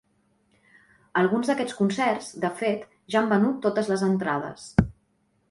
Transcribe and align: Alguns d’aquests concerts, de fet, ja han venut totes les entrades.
Alguns 1.21 1.51
d’aquests 1.51 1.75
concerts, 1.81 2.31
de 2.47 2.51
fet, 2.63 2.89
ja 3.17 3.21
han 3.21 3.31
venut 3.35 3.61
totes 3.67 3.93
les 3.95 4.07
entrades. 4.11 4.67